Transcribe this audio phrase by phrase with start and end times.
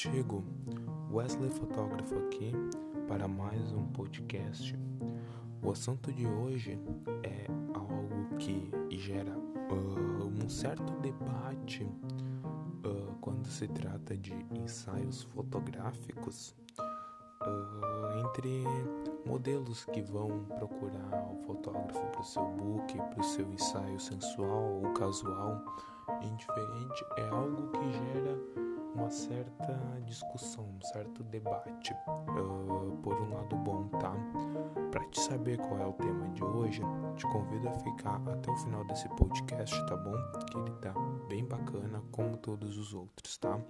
[0.00, 0.42] contigo,
[1.12, 2.52] Wesley Fotógrafo aqui
[3.06, 4.74] para mais um podcast.
[5.62, 6.80] O assunto de hoje
[7.22, 16.56] é algo que gera uh, um certo debate uh, quando se trata de ensaios fotográficos
[16.78, 18.64] uh, entre
[19.26, 24.80] modelos que vão procurar o fotógrafo para o seu book, para o seu ensaio sensual
[24.82, 25.62] ou casual,
[26.22, 33.56] indiferente, é algo que gera uma certa discussão, um certo debate, uh, por um lado
[33.56, 34.12] bom, tá?
[34.90, 36.82] Para te saber qual é o tema de hoje,
[37.16, 40.16] te convido a ficar até o final desse podcast, tá bom?
[40.50, 40.92] Que ele tá
[41.28, 43.60] bem bacana, como todos os outros, tá?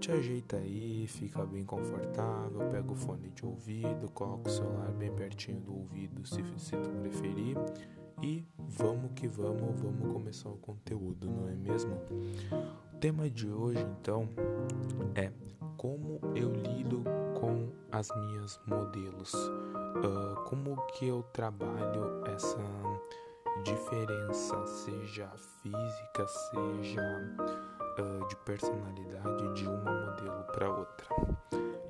[0.00, 5.12] Te ajeita aí, fica bem confortável, pega o fone de ouvido, coloca o celular bem
[5.14, 7.56] pertinho do ouvido, se, se tu preferir.
[8.22, 11.94] E vamos que vamos, vamos começar o conteúdo, não é mesmo?
[12.94, 14.28] O tema de hoje, então,
[15.16, 15.30] é
[15.76, 17.02] como eu lido
[17.38, 22.56] com as minhas modelos, uh, como que eu trabalho essa
[23.64, 25.28] diferença, seja
[25.60, 27.02] física, seja
[27.98, 31.08] uh, de personalidade de uma modelo para outra.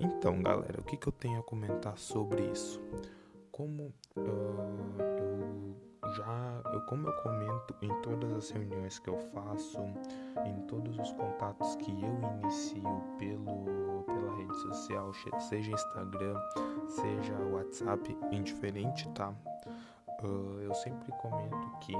[0.00, 2.82] Então, galera, o que, que eu tenho a comentar sobre isso?
[3.52, 5.23] Como uh,
[6.14, 9.80] já, eu, como eu comento em todas as reuniões que eu faço,
[10.44, 12.82] em todos os contatos que eu inicio
[13.18, 16.36] pelo, pela rede social, seja Instagram,
[16.88, 19.34] seja WhatsApp, indiferente, tá?
[20.22, 21.92] Uh, eu sempre comento que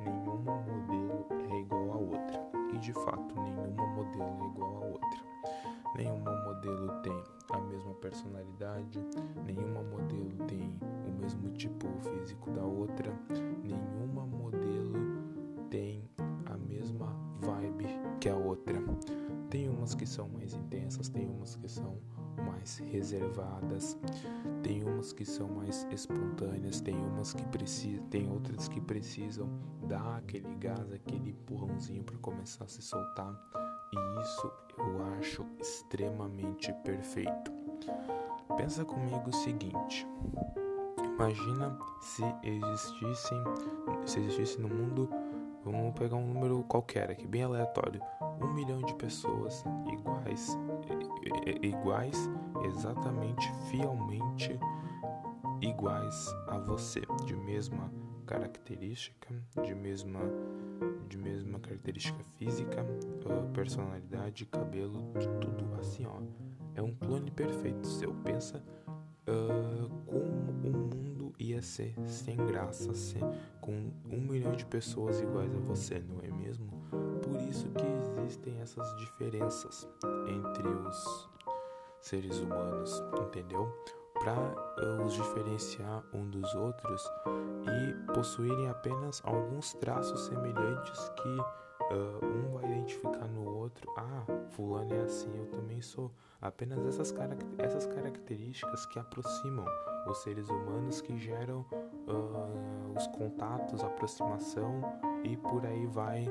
[0.00, 2.50] nenhuma modelo é igual a outra.
[2.72, 5.20] E de fato, nenhuma modelo é igual a outra.
[5.94, 7.22] Nenhuma modelo tem
[8.04, 9.00] personalidade,
[9.46, 13.10] nenhuma modelo tem o mesmo tipo físico da outra,
[13.62, 14.92] nenhuma modelo
[15.70, 16.06] tem
[16.44, 17.06] a mesma
[17.40, 17.86] vibe
[18.20, 18.74] que a outra.
[19.48, 21.96] Tem umas que são mais intensas, tem umas que são
[22.46, 23.98] mais reservadas,
[24.62, 29.48] tem umas que são mais espontâneas, tem umas que precisam, tem outras que precisam
[29.88, 33.34] dar aquele gás, aquele empurrãozinho para começar a se soltar.
[33.94, 37.63] E isso eu acho extremamente perfeito.
[38.56, 40.06] Pensa comigo o seguinte:
[41.04, 43.38] imagina se existissem,
[44.04, 45.08] se existisse no mundo,
[45.64, 48.00] vamos pegar um número qualquer aqui, bem aleatório,
[48.40, 50.56] um milhão de pessoas iguais,
[51.62, 52.30] iguais,
[52.64, 54.58] exatamente, fielmente
[55.60, 57.90] iguais a você, de mesma
[58.26, 60.20] característica, de mesma
[61.08, 62.84] de mesma característica física,
[63.52, 66.20] personalidade, cabelo, tudo assim, ó.
[66.74, 68.12] É um clone perfeito seu.
[68.22, 68.62] Pensa
[69.28, 73.22] uh, como o mundo ia ser sem graça, sem,
[73.60, 76.66] com um milhão de pessoas iguais a você, não é mesmo?
[77.22, 77.84] Por isso que
[78.20, 79.88] existem essas diferenças
[80.28, 81.30] entre os
[82.00, 83.72] seres humanos, entendeu?
[84.14, 87.02] Para uh, os diferenciar um dos outros
[87.66, 93.90] e possuírem apenas alguns traços semelhantes que uh, um vai identificar no outro.
[93.96, 96.10] Ah, fulano é assim, eu também sou.
[96.40, 99.64] Apenas essas, carac essas características que aproximam
[100.06, 104.82] os seres humanos, que geram uh, os contatos, aproximação
[105.24, 106.30] e por aí vai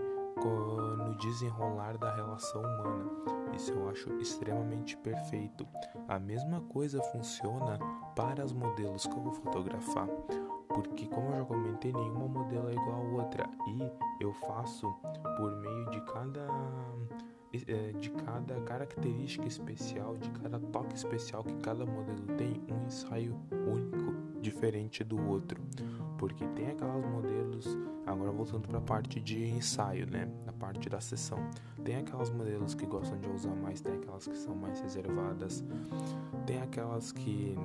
[0.97, 3.09] no desenrolar da relação humana.
[3.53, 5.68] Isso eu acho extremamente perfeito.
[6.08, 7.78] A mesma coisa funciona
[8.16, 10.08] para os modelos que eu vou fotografar,
[10.68, 14.94] porque como eu já comentei, nenhuma modelo é igual a outra e eu faço
[15.35, 16.47] por meio de cada
[17.67, 23.39] é, de cada característica especial, de cada toque especial que cada modelo tem, um ensaio
[23.51, 24.11] único,
[24.41, 25.61] diferente do outro.
[26.17, 27.77] Porque tem aquelas modelos,
[28.07, 30.27] agora voltando para a parte de ensaio, né?
[30.47, 31.38] A parte da sessão.
[31.83, 35.63] Tem aquelas modelos que gostam de usar mais, tem aquelas que são mais reservadas,
[36.47, 37.55] tem aquelas que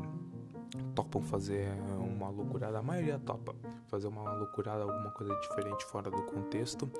[0.95, 1.69] topam fazer
[1.99, 3.55] uma loucurada, a maioria topa
[3.87, 6.91] fazer uma loucurada, alguma coisa diferente fora do contexto.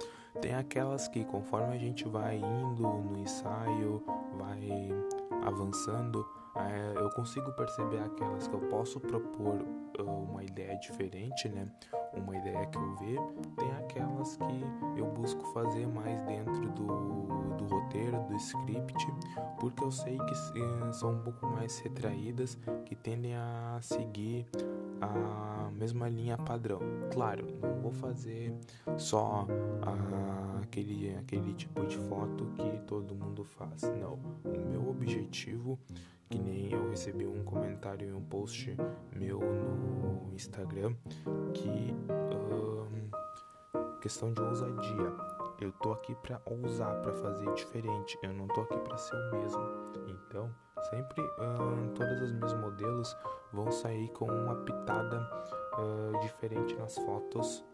[0.41, 4.03] Tem aquelas que conforme a gente vai indo no ensaio,
[4.39, 4.69] vai
[5.45, 6.27] avançando,
[6.57, 9.57] é, eu consigo perceber aquelas que eu posso propor
[9.99, 11.71] uh, uma ideia diferente, né?
[12.21, 13.21] Uma ideia que eu ver.
[13.57, 19.07] Tem aquelas que eu busco fazer mais dentro do, do roteiro, do script,
[19.59, 24.47] porque eu sei que uh, são um pouco mais retraídas, que tendem a seguir
[25.01, 26.81] a mesma linha padrão.
[27.13, 28.55] Claro, não vou fazer
[28.97, 29.47] só
[30.63, 33.83] aquele, aquele tipo de foto que todo mundo faz.
[33.83, 35.79] Não, o meu objetivo
[36.29, 38.77] que nem eu recebi um comentário em um post
[39.15, 40.95] meu no Instagram
[41.55, 43.11] que um,
[44.01, 45.13] questão de ousadia.
[45.61, 48.17] Eu tô aqui para ousar, para fazer diferente.
[48.23, 49.61] Eu não tô aqui para ser o mesmo.
[50.07, 50.55] Então,
[50.91, 51.23] sempre
[51.95, 53.17] todas as minhas modelos
[53.53, 55.29] vão sair com uma pitada
[55.79, 57.65] uh, diferente nas fotos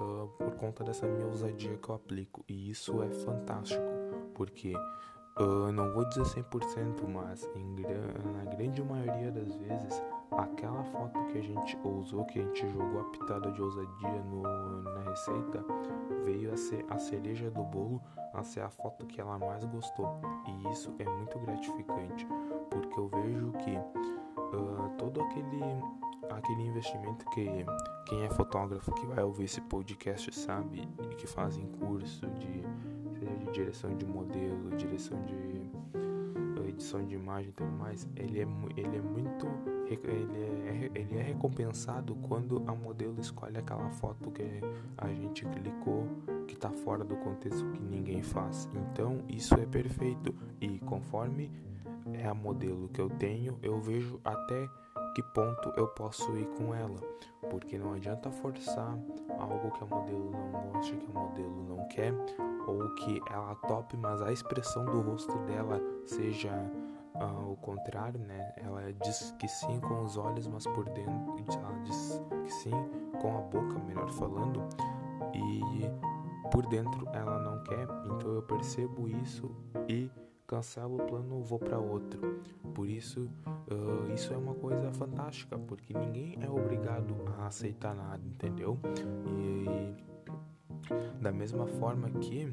[0.00, 2.44] uh, por conta dessa minha ousadia que eu aplico.
[2.48, 3.84] E isso é fantástico,
[4.34, 4.72] porque
[5.38, 7.76] uh, não vou dizer 100%, mas em,
[8.32, 10.02] na grande maioria das vezes,
[10.32, 14.42] aquela foto que a gente usou, que a gente jogou a pitada de ousadia no,
[14.82, 15.64] na receita,
[16.24, 18.00] veio a ser a cereja do bolo,
[18.32, 20.20] a ser a foto que ela mais gostou.
[20.46, 22.26] E isso é muito gratificante,
[22.70, 25.62] porque eu vejo que uh, todo aquele
[26.30, 27.46] aquele investimento que
[28.06, 32.64] quem é fotógrafo que vai ouvir esse podcast sabe e que fazem curso de
[33.46, 38.46] de direção de modelo, direção de eh, edição de imagem e tudo mais, ele é,
[38.76, 39.46] ele é muito
[39.86, 40.36] ele
[40.66, 44.42] é, ele é recompensado quando a modelo escolhe aquela foto que
[44.98, 46.06] a gente clicou
[46.48, 48.68] que está fora do contexto que ninguém faz.
[48.74, 51.50] Então isso é perfeito e conforme
[52.12, 54.68] é a modelo que eu tenho, eu vejo até
[55.16, 57.00] que ponto eu posso ir com ela,
[57.48, 58.98] porque não adianta forçar
[59.38, 62.12] algo que a modelo não gosta, que a modelo não quer,
[62.66, 66.52] ou que ela tope, mas a expressão do rosto dela seja
[67.14, 68.52] uh, o contrário, né?
[68.58, 72.74] Ela diz que sim com os olhos, mas por dentro ela diz que sim
[73.18, 74.62] com a boca, melhor falando,
[75.32, 75.90] e
[76.50, 77.88] por dentro ela não quer.
[78.04, 79.50] Então eu percebo isso
[79.88, 80.10] e
[80.46, 82.40] cancelo o plano, vou para outro.
[82.74, 88.22] Por isso, uh, isso é uma coisa fantástica, porque ninguém é obrigado a aceitar nada,
[88.24, 88.78] entendeu?
[89.26, 90.06] E
[91.20, 92.44] da mesma forma que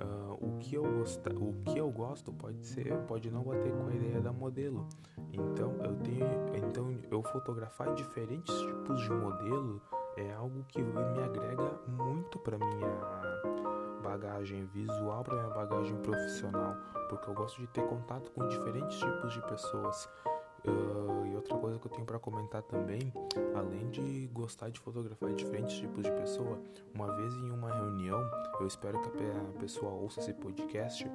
[0.00, 3.88] uh, o que eu gosto, o que eu gosto pode ser, pode não bater com
[3.88, 4.86] a ideia da modelo.
[5.32, 9.80] Então eu tenho, então eu fotografar diferentes tipos de modelo
[10.16, 13.79] é algo que me agrega muito para minha
[14.10, 16.74] bagagem visual para minha bagagem profissional,
[17.08, 20.08] porque eu gosto de ter contato com diferentes tipos de pessoas.
[20.66, 23.12] Uh, e outra coisa que eu tenho para comentar também,
[23.54, 26.60] além de gostar de fotografar diferentes tipos de pessoa,
[26.94, 28.20] uma vez em uma reunião,
[28.60, 31.10] eu espero que a pessoa ouça esse podcast,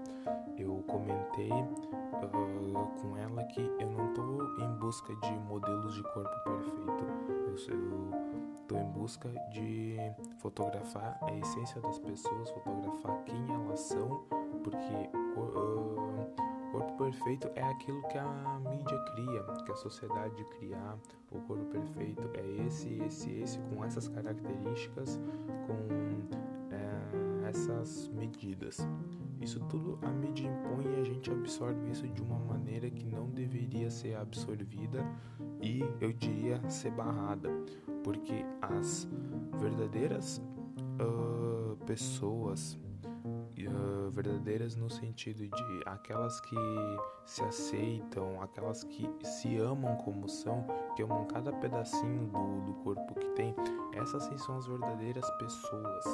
[0.58, 6.44] eu comentei uh, com ela que eu não estou em busca de modelos de corpo
[6.44, 7.06] perfeito.
[7.48, 8.25] Eu, eu
[8.66, 9.96] Estou em busca de
[10.40, 14.26] fotografar a essência das pessoas, fotografar quem elas são,
[14.64, 15.08] porque
[15.38, 20.80] uh, corpo perfeito é aquilo que a mídia cria, que a sociedade cria.
[21.32, 25.20] O corpo perfeito é esse, esse, esse, com essas características,
[25.68, 25.74] com
[26.74, 28.80] uh, essas medidas.
[29.40, 33.30] Isso tudo a mídia impõe e a gente absorve isso de uma maneira que não
[33.30, 35.06] deveria ser absorvida
[35.62, 37.52] e eu diria ser barrada
[38.06, 39.08] porque as
[39.60, 40.40] verdadeiras
[41.02, 42.78] uh, pessoas,
[43.26, 46.56] uh, verdadeiras no sentido de aquelas que
[47.26, 53.16] se aceitam, aquelas que se amam como são, que amam cada pedacinho do, do corpo
[53.16, 53.56] que tem,
[53.94, 56.06] essas sim são as verdadeiras pessoas.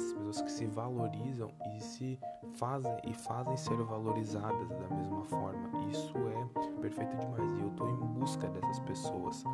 [0.00, 2.18] As pessoas que se valorizam e se
[2.54, 5.68] fazem e fazem ser valorizadas da mesma forma.
[5.90, 9.44] Isso é perfeito demais e eu estou em busca dessas pessoas.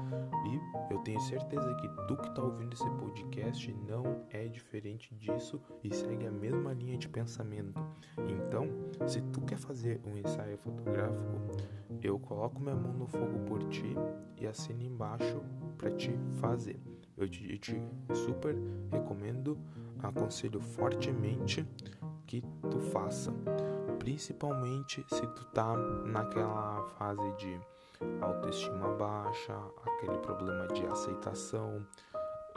[0.46, 5.60] E eu tenho certeza que tu que está ouvindo esse podcast não é diferente disso
[5.82, 7.84] e segue a mesma linha de pensamento.
[8.28, 8.68] Então,
[9.08, 11.40] se tu quer fazer um ensaio fotográfico,
[12.00, 13.96] eu coloco minha mão no fogo por ti
[14.38, 15.42] e assino embaixo
[15.76, 16.80] para te fazer.
[17.16, 17.80] Eu te, te
[18.12, 18.54] super
[18.90, 19.58] recomendo,
[20.08, 21.66] aconselho fortemente
[22.26, 23.32] que tu faça,
[23.98, 27.60] principalmente se tu tá naquela fase de
[28.20, 31.86] autoestima baixa, aquele problema de aceitação.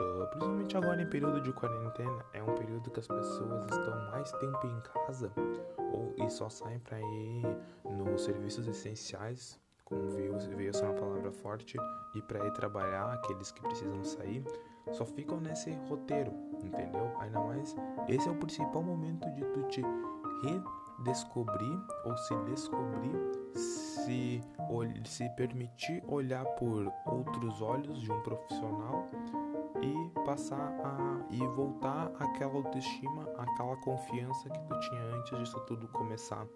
[0.00, 4.32] Uh, principalmente agora em período de quarentena, é um período que as pessoas estão mais
[4.32, 5.30] tempo em casa
[5.92, 7.42] ou e só saem para ir
[7.84, 11.76] nos serviços essenciais, como veio, veio ser uma palavra forte,
[12.14, 14.44] e para ir trabalhar, aqueles que precisam sair,
[14.92, 16.32] só ficam nesse roteiro,
[16.64, 17.10] entendeu?
[17.20, 17.76] Ainda mais,
[18.08, 19.82] esse é o principal momento de tu te
[20.42, 23.14] redescobrir ou se descobrir,
[23.54, 24.40] se,
[25.04, 29.08] se permitir olhar por outros olhos de um profissional
[29.82, 35.88] e passar a e voltar àquela autoestima, aquela confiança que tu tinha antes disso tudo
[35.88, 36.46] começar.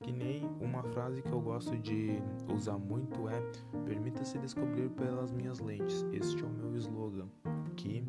[0.00, 2.20] Que nem uma frase que eu gosto de
[2.52, 3.40] usar muito é:
[3.84, 6.04] Permita-se descobrir pelas minhas lentes.
[6.12, 7.28] Este é o meu slogan.
[7.76, 8.04] Que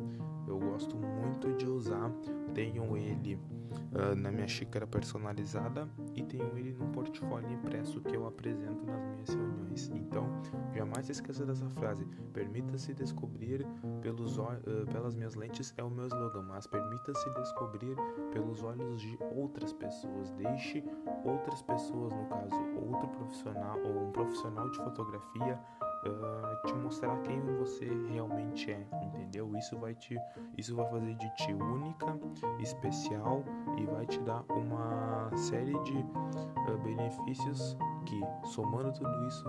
[0.74, 2.10] gosto muito de usar.
[2.52, 8.26] Tenho ele uh, na minha xícara personalizada e tenho ele no portfólio impresso que eu
[8.26, 9.88] apresento nas minhas reuniões.
[9.94, 10.28] Então,
[10.74, 13.64] jamais esqueça dessa frase: permita-se descobrir
[14.02, 14.44] pelos, uh,
[14.90, 17.96] pelas minhas lentes é o meu slogan, mas permita-se descobrir
[18.32, 20.32] pelos olhos de outras pessoas.
[20.32, 20.84] Deixe
[21.24, 22.56] outras pessoas, no caso,
[22.88, 25.60] outro profissional ou um profissional de fotografia
[26.08, 29.54] uh, te mostrar quem você realmente é, entendeu?
[29.56, 30.16] Isso vai te,
[30.56, 32.18] isso vai fazer de ti única,
[32.58, 33.44] especial
[33.76, 39.44] e vai te dar uma série de uh, benefícios que, somando tudo isso,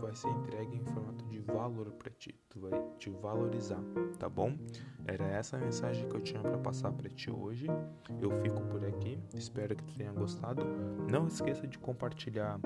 [0.00, 2.34] vai ser entregue em formato de valor para ti.
[2.48, 3.80] Tu vai te valorizar,
[4.18, 4.56] tá bom?
[5.06, 7.66] Era essa a mensagem que eu tinha para passar para ti hoje.
[8.20, 9.18] Eu fico por aqui.
[9.34, 10.64] Espero que tu tenha gostado.
[11.10, 12.58] Não esqueça de compartilhar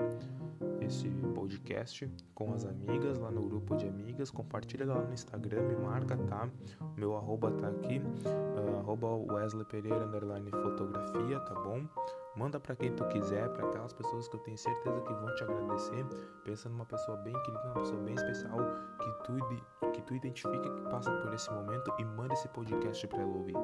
[0.85, 4.29] esse podcast com as amigas lá no grupo de amigas.
[4.29, 6.47] Compartilha lá no Instagram, me marca, tá?
[6.95, 11.87] Meu arroba tá aqui, uh, arroba Wesley Pereira, underline fotografia, tá bom?
[12.35, 15.43] Manda para quem tu quiser, para aquelas pessoas que eu tenho certeza que vão te
[15.43, 16.05] agradecer.
[16.43, 18.59] Pensa numa pessoa bem querida, uma pessoa bem especial
[18.99, 23.21] que tu, que tu identifica que passa por esse momento e manda esse podcast para
[23.21, 23.55] ela ouvir.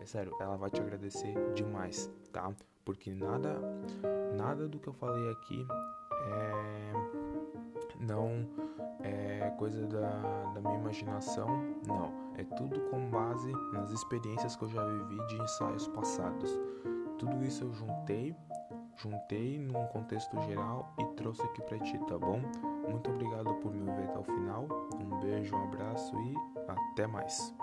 [0.00, 2.50] É sério, ela vai te agradecer demais, tá?
[2.84, 3.60] Porque nada,
[4.36, 5.66] nada do que eu falei aqui
[6.26, 6.92] é,
[8.00, 8.46] não
[9.02, 11.46] é coisa da, da minha imaginação,
[11.86, 12.10] não.
[12.36, 16.58] É tudo com base nas experiências que eu já vivi de ensaios passados.
[17.18, 18.34] Tudo isso eu juntei,
[18.96, 22.40] juntei num contexto geral e trouxe aqui pra ti, tá bom?
[22.88, 24.66] Muito obrigado por me ver até o final.
[24.94, 26.34] Um beijo, um abraço e
[26.66, 27.54] até mais.